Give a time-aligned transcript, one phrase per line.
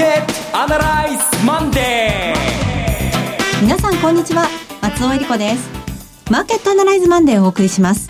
[0.00, 4.48] ケットアナライズマンデー皆さんこんにちは
[4.80, 5.68] 松尾英里子です
[6.30, 8.08] マーケットアナライズマンデーをお送りします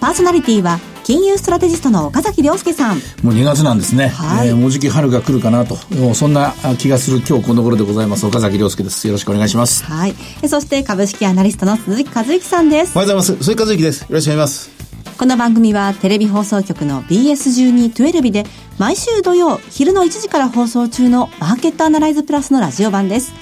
[0.00, 2.96] パーソナリティは金融ストラテジストの岡崎良介さん。
[3.22, 4.08] もう2月なんですね。
[4.08, 5.76] はい、えー、もうじき春が来るかなと、
[6.14, 8.24] そんな気がする今日この頃でございます。
[8.24, 9.06] 岡崎良介です。
[9.06, 9.84] よろしくお願いします。
[9.84, 10.14] はい。
[10.48, 12.96] そして株式アナリストの鈴木一之さんです。
[12.96, 13.44] おはようございます。
[13.44, 14.00] 鈴木一之です。
[14.00, 14.74] よろしくお願いします。
[15.16, 18.44] この番組はテレビ放送局の BS12-12 で
[18.78, 23.32] 毎週土曜昼の1時から放送中のマーケットアナライズプラスのラジオ版です。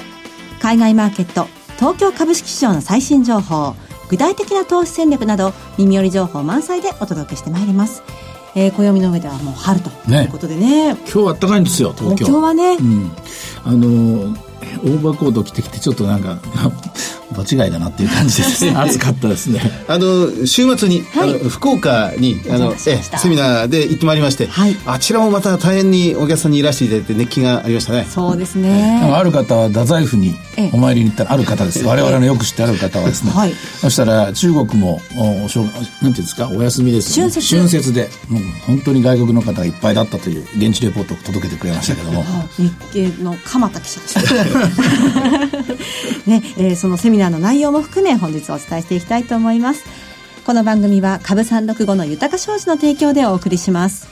[0.61, 1.47] 海外マーケット、
[1.79, 3.75] 東京株式市場の最新情報、
[4.11, 8.03] 具体的な投資戦略など耳寄り情報満載でお届けしてまいります。
[8.55, 10.93] えー、暦の上ではもう春ということでね。
[10.93, 12.27] ね今日は暖かいんですよ、東京。
[12.27, 12.73] 今日はね。
[12.75, 13.11] うん。
[13.65, 14.39] あのー、
[14.83, 16.39] オーバーコート着てきてちょっとなんか
[17.43, 18.75] 場違いだなっていう感じですね。
[18.77, 19.61] 暑かったですね。
[19.89, 28.07] あの週末に、はい、あの福岡にあのえセミナーで行ってまいりまして、はい、あちらもまた大変にお客さんにいらしていただいて熱気がありましたね。
[28.09, 30.35] そうですね、ある方は太宰府に
[30.73, 31.83] お参りに行ったらある方です。
[31.85, 38.11] 我々のよく知ってある方はですね、はい、そしたら中国もおおなんていうんですかお休みですよ、ね、春節で。
[38.29, 42.25] もう本当に外国の方がいっぱいだったという現地レポートを届けてくれましたけども。
[42.57, 44.21] 日経の鎌田記者でした。
[46.27, 49.85] ね、えー、そのセミナーの内容も含め本日お伝えしていきたいと思います
[50.45, 54.09] この番組は株365の豊か商事の提供でお送りします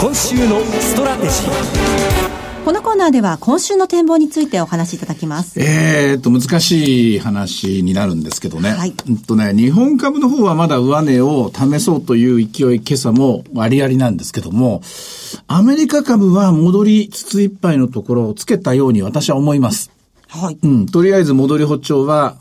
[0.00, 2.30] 今週のストラテジー
[2.64, 5.58] このコーナーでは今週の展望についてお話しいただきます。
[5.58, 8.70] えーと、難しい話になるんですけどね。
[8.70, 8.94] はい。
[9.08, 14.82] うんとね、日本株の方はまだ上値を試そうという勢い、今朝もありありなんですけども、
[15.46, 19.90] アメリカ株は戻りつついっぱいのところをつけたように私は思います。
[20.30, 20.58] はい。
[20.62, 22.36] うん、とりあえず戻り歩調は、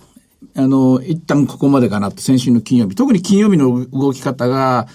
[0.55, 4.87] あの、一旦ここまでかなって先週の金曜日、特に金曜日の動き方が、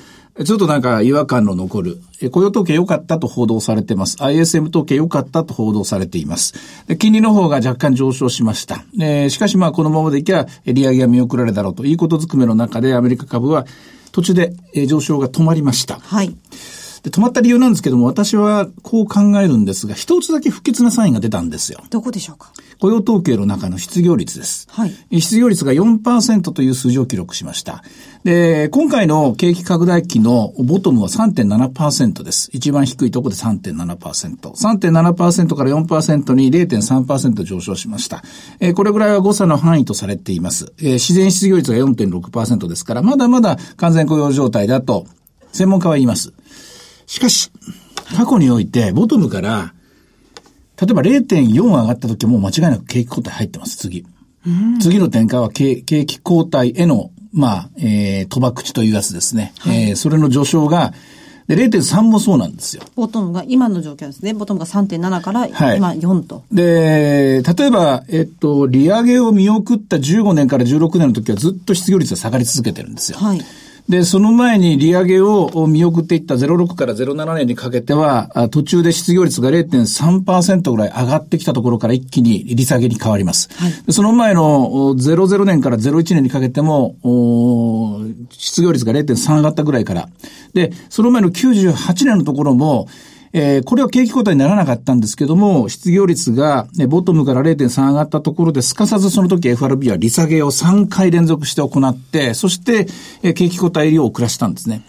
[0.45, 1.99] ちょっとなんか違和感の残る。
[2.33, 4.17] 雇用統計良かったと報道されてます。
[4.21, 6.55] ISM 統計良かったと報道されています。
[6.99, 8.85] 金利の方が若干上昇しました。
[9.31, 13.65] しかしまあこのままでいけば利上げは見送られるだろうということずくめの中でアメリカ株は
[14.11, 14.55] 途中で
[14.87, 16.01] 上昇が止まりました。
[16.01, 16.35] はい。
[17.05, 21.81] で、止まった理由なんですけども、私はこう考えるんですが、一つだけ不吉なサインが出たんですよ。
[21.91, 22.51] どこでしょうか？
[22.81, 24.67] 雇用統計の中の失業率です。
[24.71, 25.21] はい。
[25.21, 27.85] 失業率が4%という数字を記録しました。
[28.25, 32.49] で、今回の景気拡大期のボトムは3.7%です。
[32.55, 34.39] 一番低いところで3.7%。
[34.39, 38.23] 3.7%から4%に0.3%上昇しました。
[38.61, 40.73] えー、これぐらいは誤差の範囲とされています。
[40.79, 45.07] えー、自然失業率が4.6%ですから、まだまだ完全雇用状態だと、
[45.53, 46.33] 専門家は言います。
[47.07, 47.51] しかし、
[48.17, 49.75] 過去において、ボトムから、
[50.81, 54.07] 例えば0.4上がった時はもう間違いなく景気後退入ってます、次。
[54.81, 59.53] 次の展開は景景気後退への、まあ、えー、賭博口というやつですね。
[59.61, 60.93] はい、えー、それの上昇が、
[61.47, 62.83] で、0.3もそうなんですよ。
[62.97, 64.33] ボトムが、今の状況ですね。
[64.33, 66.43] ボトムが3.7から、今4と。
[66.51, 73.19] で、例えば、えっと、利上げを見送った15年から16年の時はずっと失業率が下がり続けてるんですよ。
[73.19, 73.43] はい。
[73.89, 83.51] で、その前に利上げを見送っていった06から07年にかけては、途中で失業率が0.3%ぐらい上がってきたところから一気に利下げに変わります。
[83.57, 86.97] はい、その前の00年から01年にかけても、
[88.31, 90.09] 失業率が0.3上がったぐらいから。
[90.55, 92.89] で、その前の98年のところも、
[93.37, 102.87] えー、これは景気後退にならなかったんですけども、失業率が、ね、ボトムから0.3上がったところですかさずその時 FRB は利下げを3回連続して行って、そして、
[103.25, 104.83] えー、景気後退を遅らしたんですね。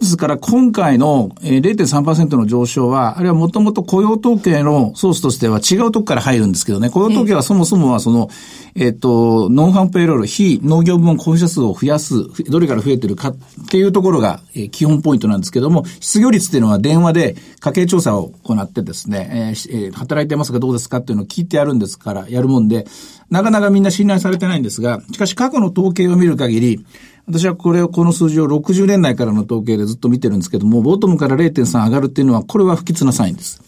[0.00, 8.28] ですから今回の0.3%の上昇は、あれはもともと雇用統計のソースとしては違うとこから入るんですけどね、雇用統計はそもそもはその、
[8.76, 12.14] えっ、と、ノンハンペイロール、非農業部門雇用者数を増やす、
[12.48, 13.36] どれから増えてるかっ
[13.70, 22.86] ていうところが基本ポイントなんですけども、失業率っていうのは電話で家計調査を行ってですね、えー、働いてますかどうですかっていうのを聞いてやるんですから、やるもんで、
[23.30, 26.86] なかなかみんな信頼されてないんですが、しかし過去の統計を見る限り、
[27.26, 33.62] 私はこれを、この数字を60年代からの統計でずっと見てるんですけども、ボトムから0.3上がるっていうのは、これは不吉なサインです。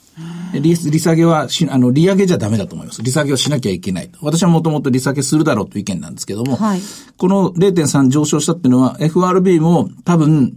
[0.53, 3.03] 利利下げはし、あの、利上げじゃダメだと思います。
[3.03, 4.11] 利下げをしなきゃいけない。
[4.21, 6.81] 私はもともと利下げするだろうという意見なんですけども、はい、
[7.17, 10.57] この0.3上昇したっていうのは、FRB も多分、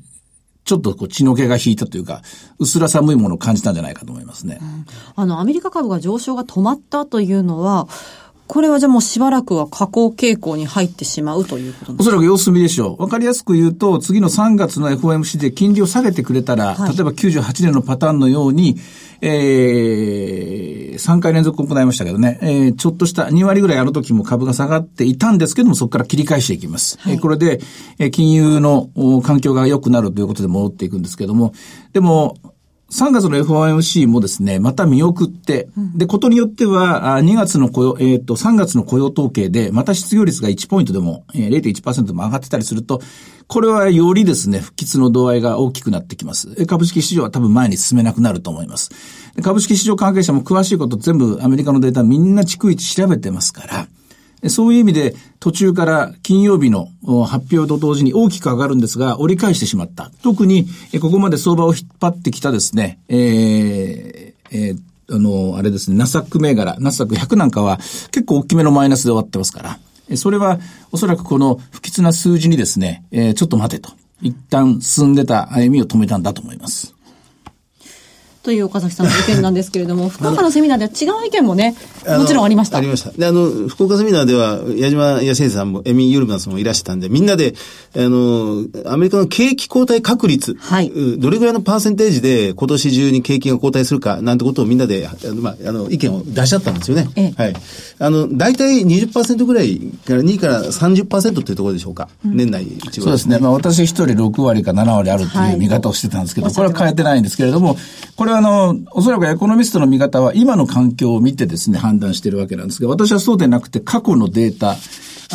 [0.65, 2.21] ちょっとこう血の気が引いたというか、
[2.57, 4.59] 薄ら寒いものを感じたんじゃないかと思いますね。
[4.61, 4.85] うん、
[5.15, 7.87] あの、アメリカ株が上昇が止まったというのは、
[8.53, 13.01] これはじゃあもうしばらくは下降傾向に入ってしまうということおそらく様子見でしょう。
[13.01, 18.77] わかりやすく言うと、次の3月の FOMC で金利を下げてくれたら、はい、例えば98年のパターンのように、
[19.21, 26.99] えー、3回連続行いましたけどね、えー、ちょっとした2割ぐらいあの時も株が下がっていたんですけども、そこから切り返していきます。
[26.99, 27.59] はい、えー、これで、
[27.97, 28.87] えー、金融の
[29.23, 31.53] 環境が良くなるということで戻っていくんですけども、
[31.91, 32.37] でも、
[32.93, 43.01] 3月の FOMC もですね、また見送って、うん、で、ことによっては、2月の雇用、えっ、ー、と、3月の雇用統計で、また失業率が1ポイントでも、えー、0.1%でも上がってたりすると、
[43.47, 46.67] これはよりですね、不吉の度合いが大きくなってきます。
[46.67, 48.91] 株式市場は多分前に進めなくなると思います。
[49.41, 53.87] 株式市場関係者も詳しいこと全部アメリカのデータみんな逐一調べてますから、
[54.49, 56.89] そういう意味で途中から金曜日の
[57.25, 60.11] 発表と同時に大きく上がるんですが、折り返してしまった。
[60.21, 60.67] 特に、
[61.01, 67.77] ここまで相場を引っ張ってきたですね、えー、えー、あの、あれですね、ナスダック銘柄、ナスダック100なんかは
[68.11, 69.61] 結構大きめのマイナスで終わってますか
[70.09, 70.59] ら、それは
[70.91, 73.91] おそらくこの不吉な数字にですね、えー、ちょっと待てと。
[74.21, 76.95] 一旦進んでた歩みを止めたんだと思います。
[78.43, 81.75] という岡崎さんの意見なんですけれども、 福岡のセミナーでは違う意見もね、
[82.05, 82.77] もちろんありました。
[82.77, 83.11] ありました。
[83.11, 87.55] で、あの、福岡セミナーでは、矢島康生さんも、エミ・ユルマンさんもいらしてたんで、みんなで、
[87.95, 97.09] あの、アメリカの景気後退確率、はい、どれぐらいのパーセンテージで今年中に景気が後退するか、なんてことをみんなで、あの、まあ、あの、意見を出し合ったんですよね。
[97.15, 97.55] ええ、はい。
[97.99, 102.09] あの、大体20%ぐらいから2から30%っていうところでしょうか。
[102.25, 103.39] うん、年内一そうですね。
[103.39, 107.77] まあ、私一人6割か7割あるっていう見方をしてたんですけど、はい、これは変えてないんですけれども、
[108.17, 114.75] これはあの、おそらくエコノミストの見方は今の環境を見てですね、判断しているわけなんですが、私はそうでなくて過去のデータ、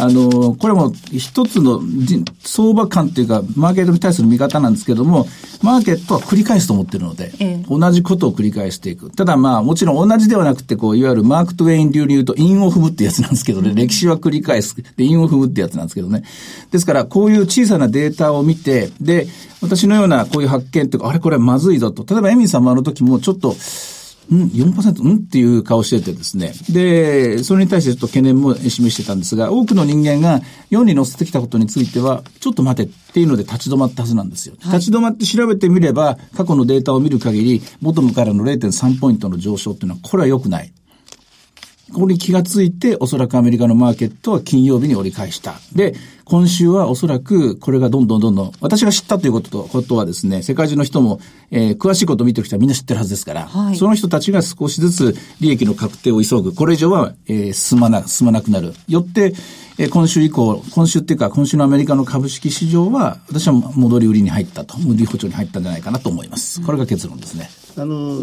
[0.01, 1.83] あの、これも一つの
[2.45, 5.27] 相場感っていうか、マーケットに対する見方なんですけども、
[5.63, 9.11] マーケットは繰り返すと思ってるので、ええ、同じことを繰り返していく。
[9.11, 14.77] ただまあ、もちろん同じではなくて、こう、いわゆるマーク・トウェイン流に言うと、韻を踏むってやつなんですけどね、歴史は繰り返す。
[14.97, 16.23] で、韻を踏むってやつなんですけどね。
[16.71, 19.27] ですから、こういう小さなデータを見て、で、
[19.61, 22.05] 私のようなこういう発見っていうか、あれこれまずいぞと。
[22.13, 23.57] 例えば、エミンさんもあの時もちょっと、
[24.31, 25.03] うん、4%?
[25.03, 25.17] うん？
[25.17, 26.53] っていう顔しててですね。
[26.71, 34.55] で、それに対してちょっと懸念も示してたんですが、多くの人間が4に乗せてきたことについては、ちょっと待てっていうので立ち止まったはずなんですよ。
[34.61, 40.73] はい、立ち止まって調べてみれば、過去のデータを見る限り、ボトムからの0.3ポイントの上昇っていうのは、これは良くない。
[41.93, 45.55] ここに気がついて、おそらくアメリカのマーケットは金曜日に折り返した。
[45.75, 45.95] で、
[46.25, 51.21] 今週はおそらくこれがどんどんどんどん、私が知ったということと、ことはですね、世界中の人も、
[51.51, 56.55] えー、詳しいことを見てる人はみんな知ってるはずですから、はい、その人たちが少しずつ利益の確定を急ぐ。
[56.55, 58.75] これ以上は、えー、進まな、進まなくなる。
[58.89, 59.35] よって、
[59.79, 66.61] えー、今週以降、今週っていうか、今週のアメリカの株式市場は、私は戻り売りに入ったと、売り補調に入ったんじゃないかなと思います。
[66.61, 67.49] これが結論ですね。
[67.79, 68.23] あの、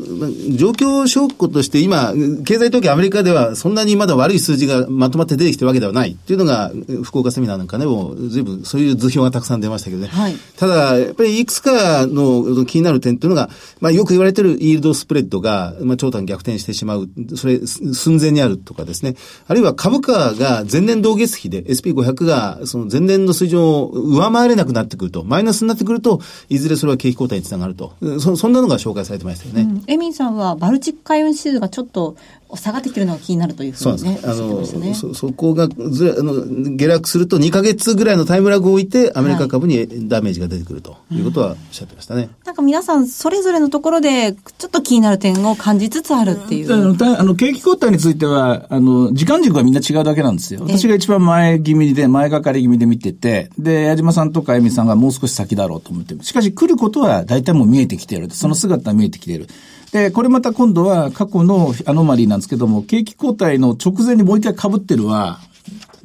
[0.56, 2.13] 状況証拠として今、
[2.46, 6.72] 経済統計アメリカではそんなにまだ悪い数字がまとまって出てきてるわけではないっていうのが、
[7.04, 10.07] 福岡セミナーなんかでも随分そういう図表がたくさん出ましたけどね。
[10.10, 13.50] はい、ただ、やっぱりいくつかの気になる点っていうのが、
[13.80, 19.16] まあよく言われてるイールドスプレッドが、まあ長短逆転してしまう、それ寸前にあるとかですね。
[19.48, 27.94] あるいは株価が前年同月比で SP500 がその前年の水準を上回れなくなってくると、マイナスになってくると、いずれそれは景気後退につながると。
[28.19, 29.62] そそんなのが紹介されてましたよね。
[29.62, 32.15] うん、エミンさんはバルチック海運指数がちょっと
[32.53, 36.45] 下がってきてるのが気になるというふうにね、そうなんですあの、そ、そこがずれ、あの、
[36.75, 42.24] 下落すると2か月ぐらいのタイムラグを置いて、アメリカ株にダメージが出てくるということはおっしゃってましたね。
[42.24, 46.74] うん、なんか皆さん、それぞれのところで、ちょっと気になる点を感じつつあるっていう。
[46.74, 50.62] あの、あの景気後退については、あの、時間軸がみんな違うだけなんですよ。
[50.63, 58.29] 私が一番前気味で、前がかり気味で見てて、で、矢島さんとかエミさんがもう少し先だろうと思ってしかし来ることは大体もう見えてきている。
[58.31, 59.48] その姿は見えてきている。
[59.96, 65.40] で、これまた今度は過去のアノマリーなんですけども、景気後退の直前にもう一回被ってるは、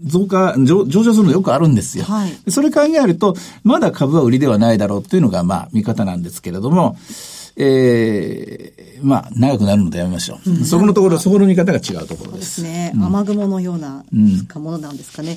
[0.04, 2.04] 増加、上上昇するのよくあるんですよ。
[2.04, 6.96] はい、それ考えると、まだ株は売りではないだろうというのが、まあ、見方なんですけれども、
[7.62, 10.50] ええー、まあ、長くなるのでやめましょう。
[10.50, 12.62] うん、そこのところ、そこの見方が違うところです。
[12.62, 12.92] ですね。
[12.94, 14.04] うん、雨雲のような、
[14.54, 15.36] ものなんですかね。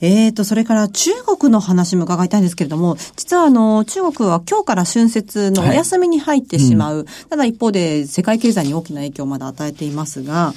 [0.00, 6.96] えーと、それから中国の話も伺いたいんですけれども、実はあの、中国は今日から春節のお休みに入ってしまう。
[6.96, 10.52] はいうん、ただ一方で世界経済に大きな影響をまだ与えていますが、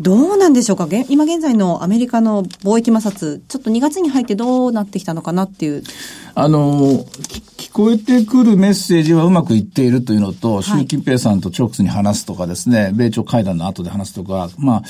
[0.00, 0.88] どうなんでしょうか？
[1.08, 5.82] 今現在のアメリカの貿易摩擦、ちょっと2月に入ってどうなってきたのかなっていう。
[6.34, 14.82] あの、聞こえてくるメッセージはうまくいっているというのと、習近平さんと直接に話すとかですね、米朝会談の後で話すとか、まあ、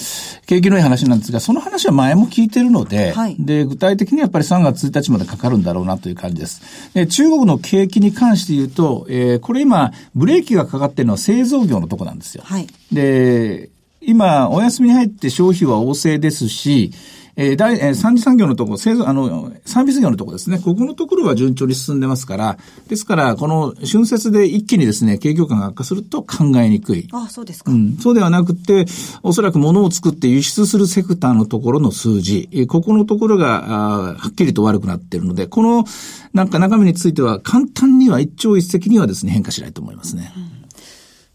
[0.45, 6.93] 景気のいい話なんですが、その話は前も聞いてるので、はい、で、具体的にやっぱり3月1日までかかるんだろうなという感じです。
[6.93, 12.43] で中国の景気に関して言うと、えー、これ今、ブレーキがかかってるのは製造業のとこなんですよ。
[12.45, 13.71] はい、で、
[14.03, 16.93] 今、お休みに入って消費は旺盛ですし、
[17.37, 20.59] えー、第、えー、三次産業のところ、製造、あの、サービス業のところですね。
[20.59, 27.09] ここのところは順調に進んでますから、ですから、この春節で一気にですね、景況感が悪化すると考えにくい。
[27.12, 27.73] あそうですか。
[27.73, 27.97] うん。
[27.97, 28.87] そうではなくて、
[29.23, 35.85] おそらく物を作って輸出するセクターのところの数字、えー、ここのところが、あはっきりと悪くなっているので、この、
[36.33, 40.33] なんか中身については簡単には一朝一夕にはですね、変化しないと思いますね。
[40.37, 40.54] うん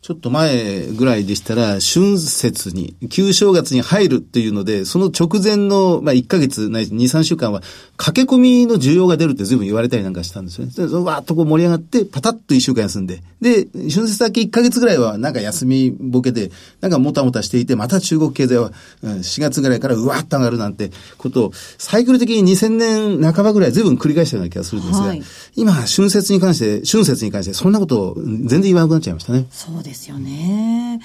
[0.10, 7.62] ちょっと前ぐらいでしたら、春節に、旧正月に入るっていうので、その直前の、まあ、1ヶ月ない2、3週間は、
[7.96, 10.72] 駆け込みの需要が出るって随分言われたりなんかしたんですよね。
[10.76, 16.50] で、わーっとこう盛り上がって、パタッと1週間休んで、で、春節だけ1ヶ月ぐらいはなんか休みボケで、
[16.82, 18.72] なんかもたもたしていて、また中国経済は
[19.04, 20.90] 4月ぐらいからうわーっと上がるなんて
[21.20, 25.22] ことを、サイクル的に2000年半ばぐらい随分繰り返したような気がするんですが、はい、
[25.56, 29.46] 今、春節に関して、春節に関して、そんなことを全然言わなくなっちゃいましたね。
[29.52, 31.02] そうですよね。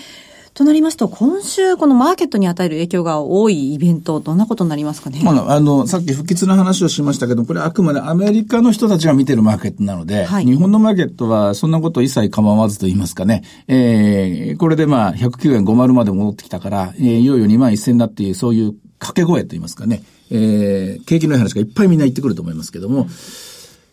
[0.54, 5.20] となりますと、今週、このマーケットに与える影響が多いイベント、どんなことになりますかね？
[5.24, 23.08] まあ、あの、さっき不吉な話をしましたけど、これあくまでアメリカの人たちが見てるマーケットなので、はい、日本のマーケットはそんなこと一切構わずと言いますかね、えー、これでまあ、109円50まで戻ってきたから、えー、いよいよ2万1000だっていう、そういう掛け声と言いますかね、えー、景気のいい話がいっぱいみんな言ってくると思いますけども、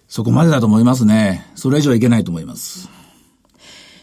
[0.07, 1.49] そこまでだと思いますね。
[1.55, 3.00] それ以上いけないと思います。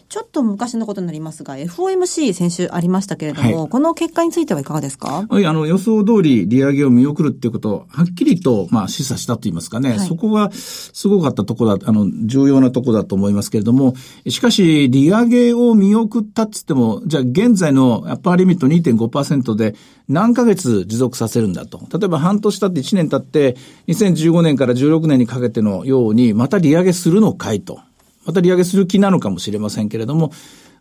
[0.08, 5.26] ちょっと昔のことになりますが、FOMC 先週ありましたけれども、はい、この結果についてはいかがですか？
[5.28, 13.94] はい、あの、予想通り利上げを見送るっていうことを、はっきりと、まあ、示唆したと言いますかね、はい、そこがすごかったところだ、あの、重要なところだと思いますけれども、
[14.26, 19.74] しかし、利上げを見送ったっつっても、じゃあ、現在のアッパーリミット2.5%で
[20.08, 21.80] 何ヶ月持続させるんだと。
[21.92, 23.56] 例えば半年経って1年経って、
[23.88, 27.80] 2015年から16年にかけてのように、また利上げするのかいと。
[28.28, 30.32] また利上げする気なのかもしれませんけれども、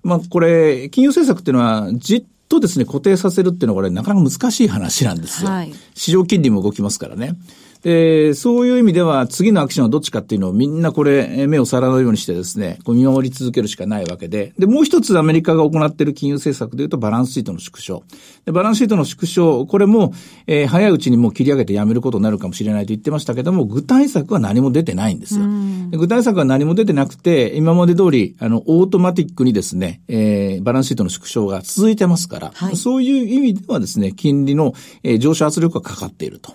[0.03, 5.49] まあこれ、金融政策っていうのはじっとですね、固定させるっていうのはこれなかなか難しい話なんですよ。
[5.49, 7.35] はい、市場金利も動きますからね。
[7.83, 18.03] で、そういう意味では次のアクションはどっちかっていうのをみんなこれ目を皿のようにしてですね、こう見守り続けるしかないわけで、で、もう一つアメリカが行っている金融政策でいうとバランスシートの縮小。
[18.45, 20.13] で、バランスシートの縮小、これも、
[20.47, 25.45] えー、早いうちにもう切り上げてやめることになるかもしれないと言ってましたけども、具体策は何も出てないんですよ。
[25.91, 36.53] 具体策は何も出てなくて、今まで通り、あの、オートマティックにですね、えー、バランスシートの縮小が続いてますから、はい、そういう意味ではですね、金利の、えー、上昇圧力がかかっていると。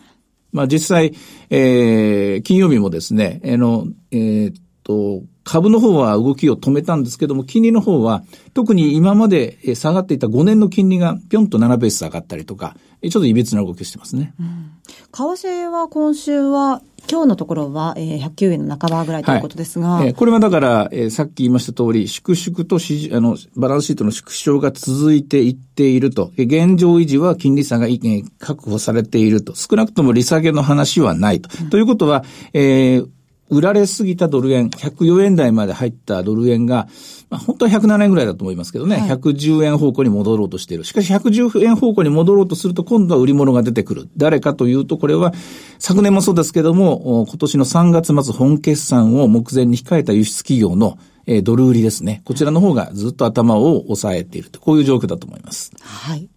[0.53, 1.15] まあ実際、
[1.49, 8.23] えー、金曜日もですね、あの、えー、っと、株の方は動きを止めたんですけども、金利の方は、
[8.55, 14.33] 特に今まで下がっていた5年の金利がぴょんと7ベース下がったりとか、ちょっといびつな動きをしてますね。
[14.39, 19.89] うん、為替は今週は今日のところは、えー、109円の半ばぐらいということですが。
[19.89, 26.31] はい、えー、これはだから、えー、さっき言いました通り、粛々としあの、バランスシートの縮小が続いていっていると。
[26.37, 29.55] 現状維持は金利差が、えー、確保されていると。
[29.57, 31.51] 少なくとも利下げの話はないと。
[31.61, 33.09] うん、ということは、えー、
[33.53, 36.89] 売られすぎたドル円、104円台まで入ったドル円が、
[37.29, 40.85] まあ、本当は107円ぐらいだと思いますけどね、はい、110円方向に戻ろうとしている。
[40.85, 44.09] しかし110円方向に戻ろうとすると今度は売り物が出てくる。
[44.17, 45.35] 誰かというと、これは
[45.79, 52.21] 昨年もそうですけども、今年の3月末本決算を目前に控えた輸出企業のえー、ドル売りですね。
[52.25, 55.71] こちらの方がずっと頭を押さえていると、こういう状況だと思います。
[55.81, 56.29] はい。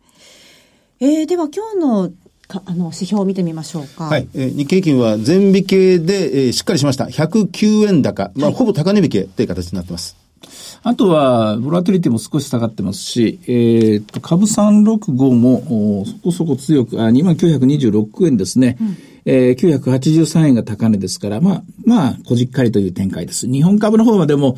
[1.00, 2.12] えー、では今日の
[2.48, 4.06] かあの指標を見てみましょうか。
[4.06, 4.28] はい。
[4.34, 7.06] えー、日経金は全引けで、えー、しっかりしました。
[7.06, 8.32] 109円高。
[8.36, 10.16] まあ、はい、ほぼ高値引けという形になってます。
[10.84, 18.78] あとは、ボラティリティも少し下がってますし、えー、っと、株365も、そこそこ強く、あ、2926円ですね。
[18.80, 23.48] うんえー、983円が高値ですから、まあ、まあ、こじっかりという展開です。
[23.52, 24.56] 日本株の方はでも、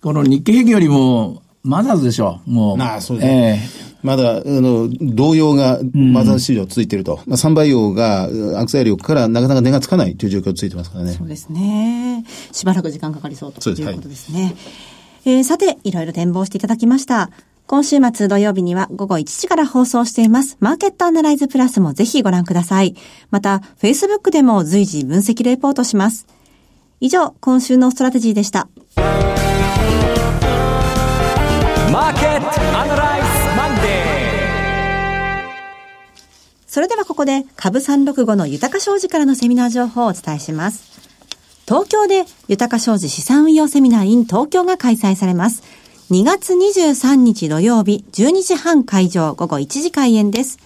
[0.00, 2.80] この日経平均よりも、まだでしょう、もう。
[2.80, 3.62] ああ、そうですね。
[3.76, 7.20] えーまだ、あの、動揺がマザー市場続いていると。
[7.24, 8.28] うん、まあ、3倍用が、
[8.58, 11.12] アクセル力からなかなか値がつかないという状況がついてますからね。
[11.12, 12.24] そうですね。
[12.50, 14.42] しばらく時間かかりそうということですね。
[14.44, 14.54] はい、
[15.36, 17.30] えー、さて、いろいろ展望していただきました。
[17.66, 20.56] 今週末土曜日には午後1時から放送しています。
[20.60, 22.94] マーケットアナライズプラスもぜひご覧ください。
[23.30, 26.26] また、Facebook でも随時分析レポートします。
[27.00, 28.68] 以上、今週のストラテジーでした。
[36.72, 40.98] それではここで株365の豊か商事からのセミナー情報をお伝えします。
[41.68, 45.62] 東京で豊か商事資産運用セミナー in 東京が開催されます。
[46.10, 50.58] 2月23日土曜日12時半会場午後1時開演です。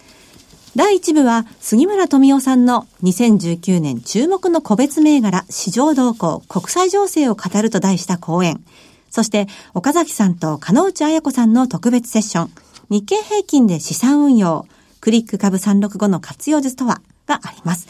[0.76, 8.62] 第1部は杉村富夫さんの2019年注目の個別銘柄市場動向国際情勢を語ると題した講演。
[9.10, 12.50] そして岡崎さんと金内彩子さんの特別セッション。
[12.90, 14.68] 日経平均で資産運用
[15.06, 17.00] クリック株365の活用術とは？
[17.28, 17.86] があります。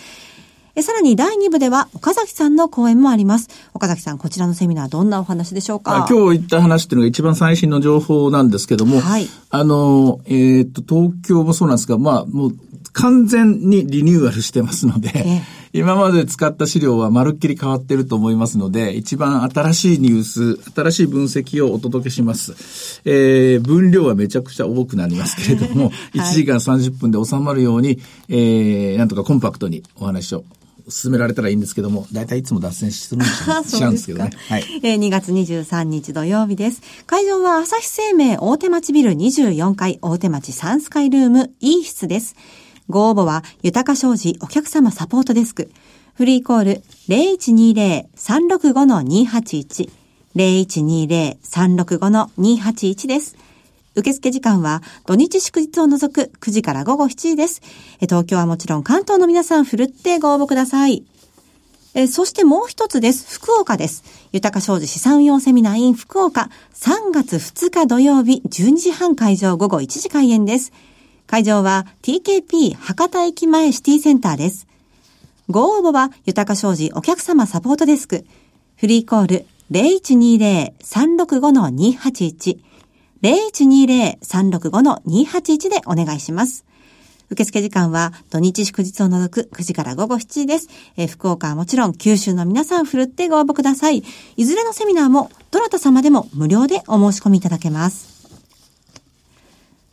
[0.75, 3.49] えさらに第2部では岡崎さんの講演もあります。
[3.73, 6.07] 岡崎さん、こちらのセミナーどんなお話でしょうか？
[6.11, 12.57] 今日言った話っていうのが一番最新の情報なんですけども、はい、あの、えっ、と、東京もそうなんですが、まあ、もう
[12.93, 15.41] 完全にリニューアルしてますので、
[15.77, 23.03] 今まで使った資料はまるっきり変わってると思いますので、一番新しいニュース、新しい分析をお届けします。
[23.05, 27.99] えー、分量はめちゃくちゃ多くなりますけれども、 1時間30分で収まるように、
[28.31, 30.45] えー、なんとかコンパクトにお話を
[30.89, 34.31] 進められたらいいんですけども、大体いつも脱線するんしちゃうんですけど ね。
[34.49, 34.65] はい。
[34.83, 36.81] えー、2月23日土曜日です。
[37.07, 42.35] 会場は朝日生命大手町ビル24階大手町サンスカイルーム E 室です。
[42.89, 45.71] ご応募は、豊か商事お客様サポートデスク。
[46.15, 49.91] フリーコール0120-365-281。
[50.37, 53.37] 0120-365-281です。
[53.97, 57.63] 受付時間は土日祝日を除く9時から午後7時です。
[58.01, 61.05] 東京はもちろん関東の皆さんふるってご応募ください。
[61.95, 63.41] えそしてもう一つです。
[63.41, 64.05] 福岡です。
[64.33, 70.73] 豊か商事資産運用セミナー in 福岡3月2日土曜日12時半会場午後1時開演です。
[71.27, 74.67] 会場は TKP 博多駅前シティセンターです。
[75.49, 78.25] ご応募は豊か商事お客様サポートデスク。
[78.77, 82.59] フリーコール0120-365-281
[83.23, 86.65] 0120-365-281でお願いします。
[87.29, 90.69] 受付時間は土日祝日を除く9時から午後7時です。
[90.97, 94.05] え福岡はもちろん九州の皆さんふるってご応募ください。
[94.37, 98.16] いずれのセミナーもどなた様でも無料でお申し込みいただけます。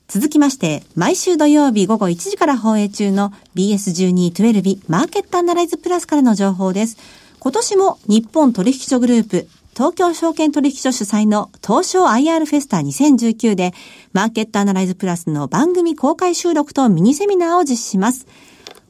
[0.08, 6.98] 続きまして、毎週土曜日午後1時から放映中の BS12-12 マーケットアナライズプラスからの情報です。
[7.40, 13.74] 今年も日本取引所グループ東京証券取引所主催の東証 IR フェスタ2019で、
[14.14, 18.28] マーケットアナライズプラスの番組公開収録とミニセミナーを実施します。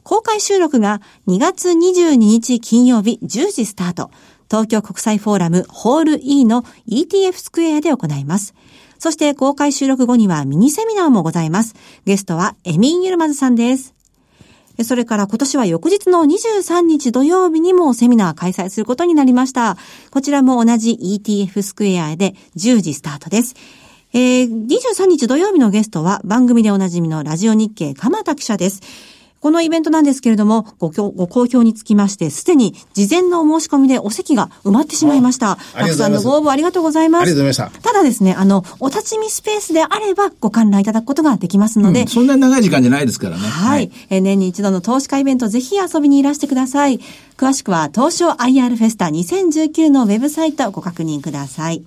[0.02, 4.10] 公開収録が2月22日金曜日10時スタート。
[4.50, 8.54] 東京国際フォーラムホール E の ETF スクエアで行います。
[8.98, 11.74] そして公開収録後にはミニセミナーもございます。
[12.04, 13.94] ゲストはエミン・ユルマズさんです。
[14.82, 19.76] それから今年は翌日の23日土曜日にもセミナー開催することになりました。
[20.10, 23.54] こちらも同じ ETF スクエアで10時スタートです。
[24.12, 28.80] えー、23日土曜日のゲストは番組でおなじみのラジオ日経鎌田記者です。
[29.44, 35.58] このイベントなんですけれども、ごご好評につきまして、すでに事前のお申し込みでお席が埋まってしまいました。
[35.74, 37.22] たくさんのご応募ありがとうございます。
[37.24, 37.90] ありがとうございました。
[37.92, 42.00] ただですね、あの、お立ち見スペースであればご観覧いただくことができますので。
[42.00, 43.42] うん、そんなに長い時間じゃないですからね。
[43.42, 43.80] はい。
[43.80, 46.98] はい、え年に一度の投資家イベント、ぜひ遊びにいらしてください。
[47.36, 51.84] 詳しくは、東証 IR フェスタ2019のウェブサイトをご確認ください。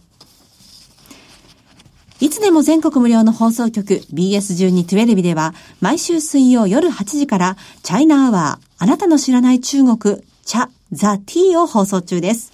[2.19, 12.53] いつでも全国無料の放送局 BS12-12 では毎週水曜夜8時からチャイナアワーあなたの知らない中国茶ザ・ティーを放送中です。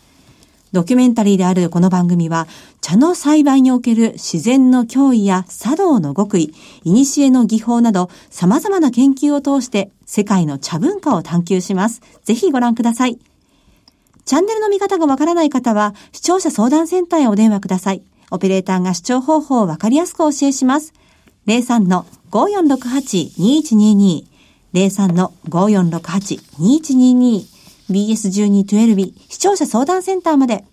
[0.74, 2.48] ドキュメンタリーであるこの番組は
[2.82, 12.02] 茶の栽培における自然の脅威や茶道の極意、古の技法など様々な研究を通して世界の茶文化を探求します。
[12.26, 13.18] ぜひご覧ください。
[14.26, 18.02] チャンネルの見方がわからない方は視聴者相談センターへお電話ください。
[18.32, 20.94] オペレーターが視聴方法をわかりやすくお教えします。
[21.48, 24.26] 03-5468-2122
[24.74, 27.46] 03-5468-2122
[27.90, 30.66] BS1212 視聴者相談センターまで。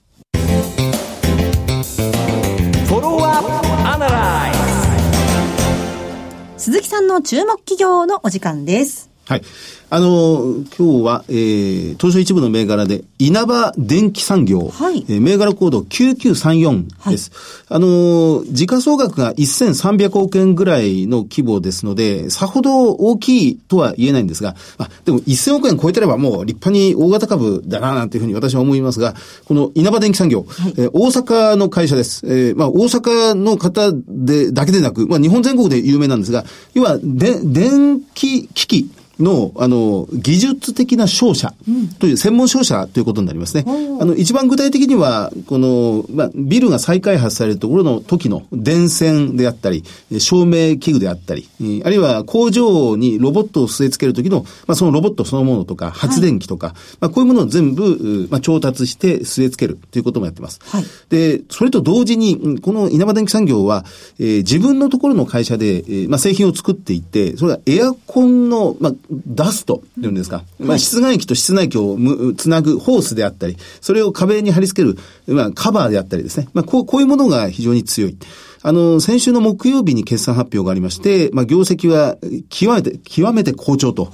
[6.57, 9.10] 鈴木さんの注目企業のお時間です。
[9.31, 9.43] はい。
[9.91, 17.31] あの、今日は、えー、東証一部の銘柄で、稲葉電気産業、はい、えー、銘柄コード9934です。
[17.69, 29.15] はい、あの、時価総額が1300億円ぐらいの規模ですので、さほど大きいとは言えないんですが、あ、でも1000億円超えてればもう立派に大型株だな、なんていうふうに私は思いますが、
[29.45, 32.27] この稲葉電気産業、はい、えー、大阪の会社です。
[32.27, 38.91] えー、まあ、大阪の方で、だけでなく、まあ、日本全国で有名なんですが、要は、で、電気機器、
[39.21, 41.55] の、あの、技術的な商社
[41.99, 43.65] という、専門商社ということになりますね。
[44.01, 49.85] あの、一番具体的には、この、まあ、ビルが再開発されるところの時の電線であったり、
[50.19, 51.49] 照明器具であったり、
[51.85, 60.61] あるいは工場にロボットを据え付ける時の、まあ、そのロボットそのものとか、発電機とか、はい、まあ、こういうものを全部、まあ、調達して据え付けるということもやってます。
[60.65, 63.85] はい、で、それと同時に、この稲葉電機産業は、
[64.19, 68.95] えー、自分のところの会社で、えー、まあ、製品を作っていって、それはエアコンの、まあ、
[69.27, 70.45] ダストっていうんですか。
[70.59, 71.99] まあ、室外機と室内機を
[72.37, 74.97] つなぐホースであったり、それを壁に貼り付ける、
[75.35, 76.49] まあ、カバーであったりですね。
[76.53, 78.17] まあ、こう、こういうものが非常に強い。
[78.63, 82.19] あの、先週の木曜日に決算発表がありまして、まあ、業績は
[82.51, 84.13] 極めて、極めて好調と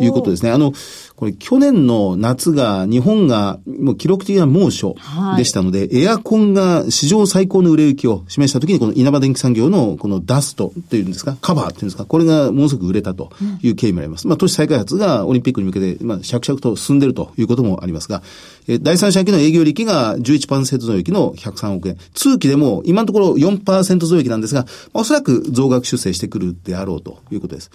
[0.00, 0.50] いうことですね。
[0.50, 0.72] あの、
[1.16, 4.94] これ去年の夏が日本がもう記録的な猛暑
[5.38, 13.30] でしたので、はい、エアコンが史上最高の売れ行きを示したときにこの稲葉電機産業のこのダストっていうんですか、カバーっていうんですか、これがものすごく売れたと
[13.62, 14.26] いう経緯もあります。
[14.26, 18.22] うん、まあ都市再開発がオリンピックに向けて、まあ着々と進んでいるということもありますが、
[18.68, 21.96] え第三者期の営業利益が11%増益の103億円。
[22.14, 27.70] 通期でも今のところ4%増益なんですが、まあ、おそらく増額修正してくるであろうということです。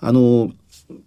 [0.00, 0.50] あの、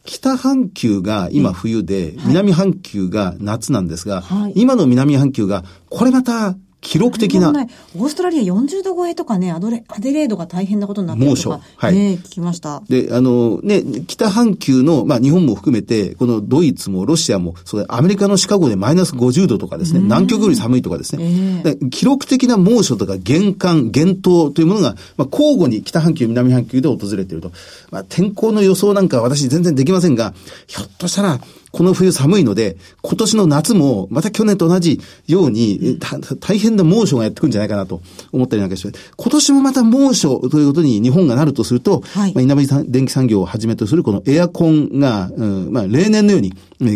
[0.06, 7.50] 北半球が今冬で、南半球が夏なんですが、はい、今の南半球が、これまた記録的な。
[7.50, 11.50] オーストラリア40度超えとかね、アドレアデレードが大変なことになってるとか。
[11.50, 11.64] 猛暑。
[11.78, 11.96] はい。
[11.96, 12.84] ね、聞きました。
[12.88, 21.24] で、あの、ね、北半球の、まあ日本も含めて、このドイツもロシアも、それアメリカのシカゴでマイナス50度とかですね、南極より寒いとかですね。
[21.66, 27.52] えー、記録的な猛暑とか厳寒、厳冬というものが、まあ交互に北半球、南半球で訪れていると。
[27.92, 30.34] まあ天候の予想なんか私全然できませんが、
[30.68, 31.40] ひょっとしたら、
[31.74, 36.00] この冬寒いので、今年の夏もまた去年と同じように、
[36.40, 46.54] 大変な猛暑がやってくるんじゃないかなと思ったりなんかして、今年もまた猛暑ということに日本がなるとすると、はい、まあ、稲葉電機産業をはじめとするこのエアコンが、うん、まあ、例年のように、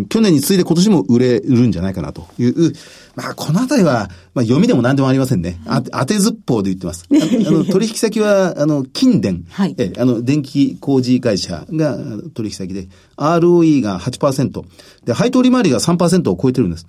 [0.08, 2.74] 去年に次いで今年も売れるんじゃないかなという、
[3.16, 5.60] まあ、このあたりは、まあ、読みでも何でもありませんね。
[5.66, 7.08] あ当てずっぽうで言ってます。
[7.12, 9.44] あの、取引先は、あの、金電。
[9.50, 9.76] はい。
[9.78, 11.98] え、あの、電気工事会社が
[12.36, 14.64] 取引先で、ROE が8%。
[15.06, 16.86] で、配当利回りが3%を超えてるんです。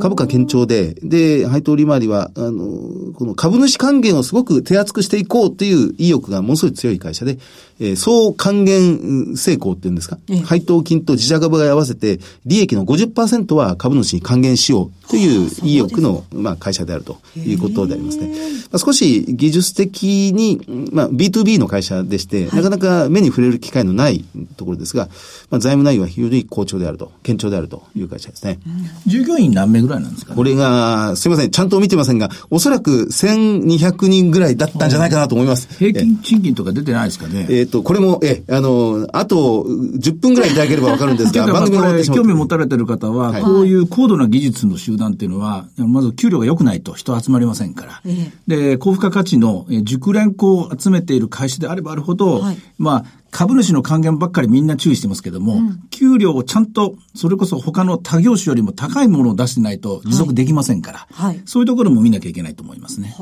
[0.00, 7.38] 株価堅調で、で、配当利回りは、あの、この株主還元をすごく手厚くしていこうという意欲がものすごい強い会社で、
[7.80, 18.28] えー、総還元成功っていうんですか、配当金と自社株が合わせて、利益の50%は株主に還元しようという意欲の、まあ、会社であるということでありますね。
[18.70, 20.60] まあ、少し技術的に、
[20.92, 24.24] まあ、B2B の会社でして、なかなか目に触れる機会のない
[24.56, 25.08] ところですが、
[25.50, 28.58] まあ、財務内容は非常に好調であると、堅調であるという会社ですね。
[29.06, 35.68] 従業員何名ぐらいなんですか、ね、これが、すみません、ちゃんと見てませんが、おそらく1200人ぐらいだったんじゃないかなと思います。
[35.78, 37.46] 平均賃金とか出てないですかね？
[37.48, 48.02] えっ、ー、と、これも、え、あの、あと10分ぐらいいただければわかるんですが、 番組これ興味持たれてる方は、はい、こういう高度な技術の集団っていうのは、まず給料が良くないと人集まりませんから。
[48.46, 63.14] で、高付加価値の熟練工を集めている会社であればあるほど、はい、まあ、株主の還元ばっかりみんな注意してますけども、うん、給料をちゃんと、それこそ他の他業種よりも高いものを出してないと持続できませんから、はい、そういうところも見なきゃいけないと思いますね。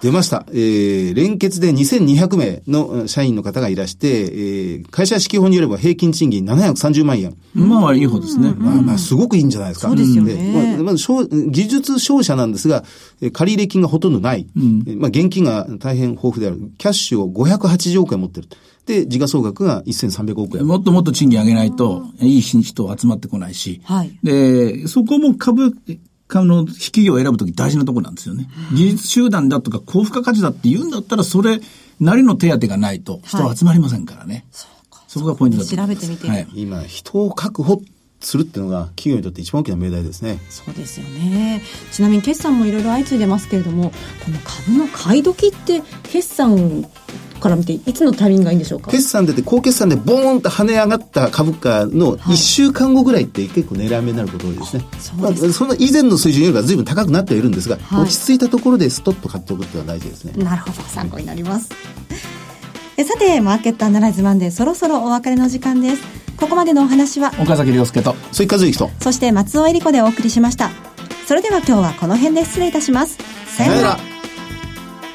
[0.00, 0.46] 出ました。
[0.50, 7.36] えー、連結で2200名の社員の方がいらして、えー、会社指揮法によれば平均賃金730万円。
[7.54, 8.52] まあ、いい方ですね。
[8.56, 9.88] まあ、まあ、すごくいいんじゃないですか。
[9.88, 10.74] そうですよね。
[10.76, 12.84] まあ、まあ、技術商社なんですが、
[13.32, 14.46] 借入金がほとんどない。
[14.56, 16.72] うん、まあ、現金が大変豊富である。
[16.78, 18.48] キャッシュを580億円持ってる。
[18.86, 20.66] で、時価総額が1300億円。
[20.66, 22.62] もっともっと賃金上げないと、いい人
[22.96, 23.80] 集まってこないし。
[23.84, 24.18] はい。
[24.22, 25.74] で、そこも株、
[26.26, 28.48] 株の引き業を選ぶとき大事なところなんですよね。
[28.74, 31.60] 技術集団だとか高付加価値だって言うんだったら、それ
[32.00, 34.34] なりの手当がないと人は集まりませんからね。
[34.52, 37.80] はい、そこがポイントだと調べてみて、はい、今、人を確保
[38.26, 40.38] するっていうのが企業にとって一番大きな命題ですね。
[40.50, 41.62] そうですよね。
[41.92, 43.90] ちなみに決算もいろいろ相次いでますけれども、
[44.24, 46.84] この株の買い時って決算
[47.40, 48.90] から見ていつのタイミングがいいんでしょうか？
[48.90, 54.84] 決算出て高決算でボーンと跳ね上がった株価の1週間後ぐらいって結構狙い目になること多いですね、
[55.20, 60.42] はい、まあ、その以前の水準よりは随分高くなってはいるんですが、はい、落ち着いたところでストッと買っておくっていうのは大事ですね。
[60.42, 60.82] なるほど。
[60.88, 61.68] 参考になります。
[62.96, 68.90] えさてマーケットアナライズマンデーそろそろお別れの時間ですここまでのお話は岡崎亮介と鈴木和之と。
[69.00, 70.70] そして松尾恵里子でお送りしました。
[71.26, 73.18] それでは今日はこの辺で失礼いたします。
[73.46, 73.98] さようなら。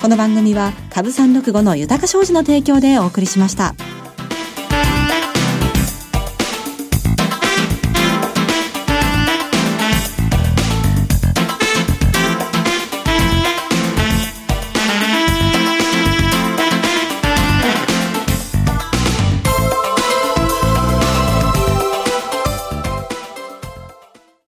[0.01, 3.75] この番組は株三六五の豊か商事の提供でお送りしました。